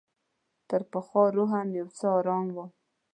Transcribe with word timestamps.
تر 0.69 0.81
پخوا 0.91 1.23
روحاً 1.35 1.61
یو 1.77 1.87
څه 1.97 2.05
آرام 2.17 2.45
وم. 2.55 2.69